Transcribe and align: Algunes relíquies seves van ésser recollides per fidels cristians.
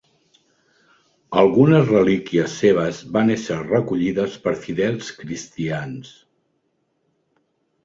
Algunes 1.41 1.85
relíquies 1.91 2.55
seves 2.63 3.03
van 3.19 3.29
ésser 3.35 3.59
recollides 3.59 4.41
per 4.47 4.55
fidels 4.65 5.13
cristians. 5.21 6.17